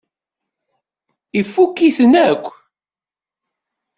[1.39, 2.45] Ifukk-iten akk.